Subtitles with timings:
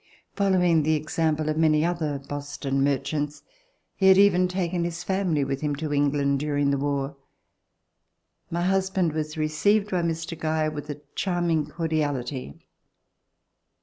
[0.35, 3.43] Following the example of many other Boston merchants,
[3.95, 7.17] he had even taken his family with him to England during the war.
[8.49, 10.35] My husband was received by Mr.
[10.35, 12.65] Geyer with a charming cordiality.